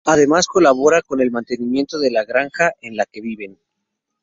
[0.03, 3.59] Además, colabora con el mantenimiento de la granja en la que viven.